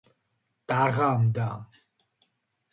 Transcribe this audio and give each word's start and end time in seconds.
დაღამდა. 0.71 1.47